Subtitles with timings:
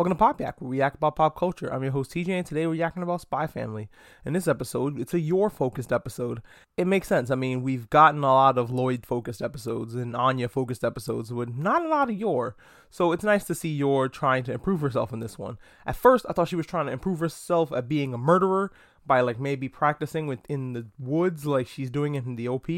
[0.00, 1.70] Welcome to Pop Yak, where we yak about pop culture.
[1.70, 3.90] I'm your host TJ, and today we're yakking about Spy Family.
[4.24, 6.40] In this episode, it's a Yor focused episode.
[6.78, 7.30] It makes sense.
[7.30, 11.54] I mean, we've gotten a lot of Lloyd focused episodes and Anya focused episodes but
[11.54, 12.56] not a lot of Yor.
[12.88, 15.58] So it's nice to see Yor trying to improve herself in this one.
[15.84, 18.72] At first, I thought she was trying to improve herself at being a murderer
[19.04, 22.68] by like maybe practicing within the woods like she's doing it in the OP.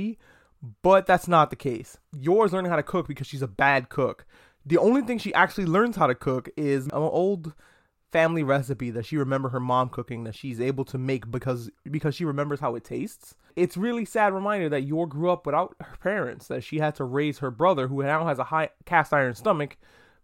[0.82, 1.98] But that's not the case.
[2.12, 4.26] Yor's learning how to cook because she's a bad cook.
[4.64, 7.54] The only thing she actually learns how to cook is an old
[8.12, 12.14] family recipe that she remember her mom cooking that she's able to make because because
[12.14, 13.34] she remembers how it tastes.
[13.56, 17.04] It's really sad reminder that Yor grew up without her parents, that she had to
[17.04, 19.78] raise her brother who now has a high cast iron stomach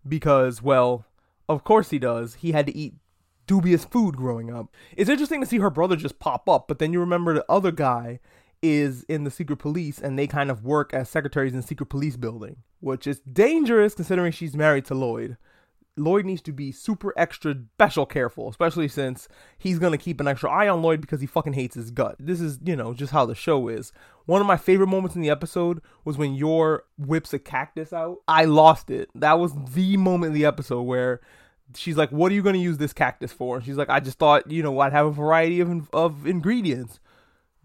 [0.06, 1.04] because well,
[1.48, 2.34] of course he does.
[2.34, 2.94] He had to eat
[3.46, 4.74] dubious food growing up.
[4.96, 7.72] It's interesting to see her brother just pop up, but then you remember the other
[7.72, 8.20] guy
[8.62, 12.16] is in the secret police and they kind of work as secretaries in secret police
[12.16, 15.36] building, which is dangerous considering she's married to Lloyd.
[15.96, 20.50] Lloyd needs to be super extra special careful, especially since he's gonna keep an extra
[20.50, 22.16] eye on Lloyd because he fucking hates his gut.
[22.18, 23.92] This is, you know, just how the show is.
[24.26, 28.18] One of my favorite moments in the episode was when Yor whips a cactus out.
[28.28, 29.10] I lost it.
[29.14, 31.20] That was the moment in the episode where
[31.74, 34.18] she's like, "What are you gonna use this cactus for?" And she's like, "I just
[34.18, 37.00] thought, you know, I'd have a variety of of ingredients."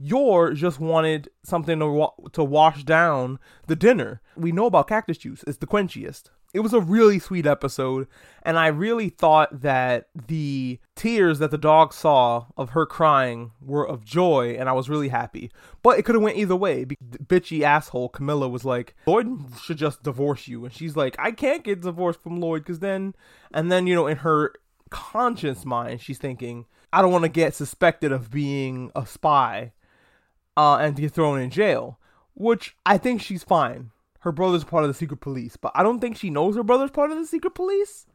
[0.04, 4.22] Yor just wanted something to, wa- to wash down the dinner.
[4.36, 6.24] We know about cactus juice, it's the quenchiest.
[6.54, 8.08] It was a really sweet episode,
[8.44, 13.88] and I really thought that the tears that the dog saw of her crying were
[13.88, 15.50] of joy, and I was really happy.
[15.82, 16.86] But it could have went either way.
[16.86, 19.30] Bitchy asshole Camilla was like, Lloyd
[19.64, 23.16] should just divorce you, and she's like, I can't get divorced from Lloyd, because then,
[23.52, 24.54] and then you know, in her
[24.92, 29.72] conscious mind, she's thinking, I don't want to get suspected of being a spy
[30.58, 32.00] uh, and get thrown in jail,
[32.34, 33.92] which I think she's fine.
[34.20, 36.92] Her brother's part of the secret police, but I don't think she knows her brother's
[36.92, 38.06] part of the secret police.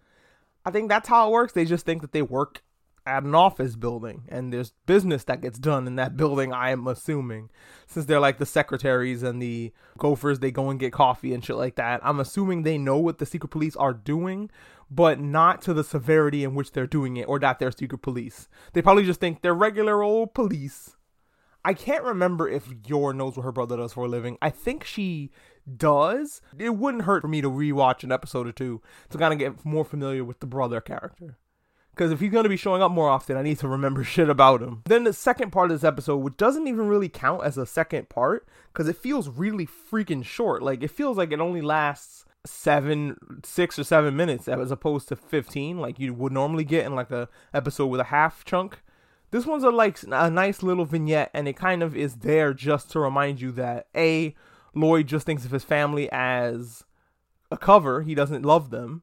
[0.65, 1.53] I think that's how it works.
[1.53, 2.63] They just think that they work
[3.09, 6.87] at an office building and there's business that gets done in that building, I am
[6.87, 7.49] assuming.
[7.87, 11.57] Since they're like the secretaries and the gophers, they go and get coffee and shit
[11.57, 12.01] like that.
[12.05, 14.51] I'm assuming they know what the secret police are doing,
[14.91, 18.47] but not to the severity in which they're doing it or that they're secret police.
[18.75, 20.97] They probably just think they're regular old police
[21.69, 24.39] I can't remember if Yor knows what her brother does for a living.
[24.41, 25.31] I think she
[25.77, 26.41] does.
[26.59, 28.81] It wouldn't hurt for me to rewatch an episode or two
[29.11, 31.37] to kind of get more familiar with the brother character.
[31.91, 34.31] Because if he's going to be showing up more often, I need to remember shit
[34.31, 34.81] about him.
[34.87, 38.09] Then the second part of this episode, which doesn't even really count as a second
[38.09, 40.63] part, because it feels really freaking short.
[40.63, 45.17] Like, it feels like it only lasts seven, six or seven minutes as opposed to
[45.17, 48.81] 15, like you would normally get in like a episode with a half chunk.
[49.31, 52.91] This one's a like a nice little vignette, and it kind of is there just
[52.93, 54.35] to remind you that a
[54.75, 56.85] Lloyd just thinks of his family as
[57.51, 58.03] a cover.
[58.03, 59.03] He doesn't love them,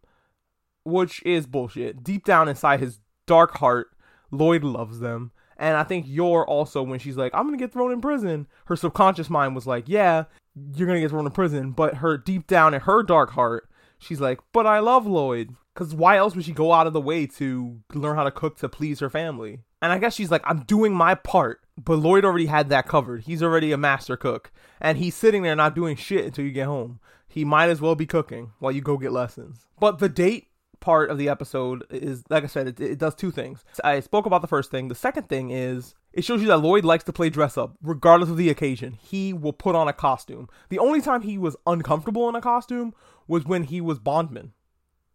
[0.84, 2.04] which is bullshit.
[2.04, 3.88] Deep down inside his dark heart,
[4.32, 5.32] Lloyd loves them.
[5.58, 8.76] And I think Yor also, when she's like, I'm gonna get thrown in prison, her
[8.76, 10.26] subconscious mind was like, Yeah,
[10.74, 11.72] you're gonna get thrown in prison.
[11.72, 13.70] But her deep down in her dark heart,
[14.00, 15.56] she's like, But I love Lloyd.
[15.74, 18.58] Because why else would she go out of the way to learn how to cook
[18.60, 19.65] to please her family?
[19.82, 21.62] And I guess she's like, I'm doing my part.
[21.84, 23.24] But Lloyd already had that covered.
[23.24, 24.52] He's already a master cook.
[24.80, 27.00] And he's sitting there not doing shit until you get home.
[27.28, 29.68] He might as well be cooking while you go get lessons.
[29.80, 30.48] But the date
[30.80, 33.66] part of the episode is, like I said, it, it does two things.
[33.84, 34.88] I spoke about the first thing.
[34.88, 38.30] The second thing is it shows you that Lloyd likes to play dress up, regardless
[38.30, 38.94] of the occasion.
[38.94, 40.48] He will put on a costume.
[40.70, 42.94] The only time he was uncomfortable in a costume
[43.28, 44.54] was when he was Bondman.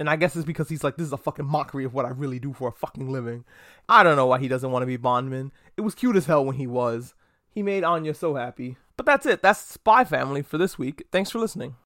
[0.00, 2.08] And I guess it's because he's like, this is a fucking mockery of what I
[2.08, 3.44] really do for a fucking living.
[3.86, 5.52] I don't know why he doesn't want to be Bondman.
[5.76, 7.12] It was cute as hell when he was.
[7.50, 8.76] He made Anya so happy.
[8.96, 9.42] But that's it.
[9.42, 11.06] That's Spy Family for this week.
[11.12, 11.76] Thanks for listening.